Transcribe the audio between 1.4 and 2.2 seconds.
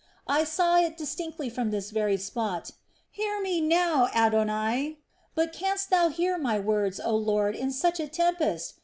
from this very